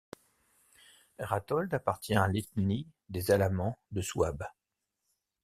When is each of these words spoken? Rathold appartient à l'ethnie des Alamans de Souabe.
Rathold 1.19 1.71
appartient 1.75 2.15
à 2.15 2.27
l'ethnie 2.27 2.87
des 3.09 3.29
Alamans 3.29 3.77
de 3.91 4.01
Souabe. 4.01 4.47